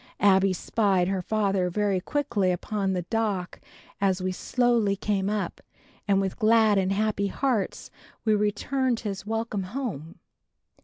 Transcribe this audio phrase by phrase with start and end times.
[0.19, 3.59] Abbie spied her father very quickly upon the dock
[4.01, 5.61] as we slowly came up
[6.07, 7.91] and with glad and happy hearts
[8.25, 10.15] we returned his "Welcome home."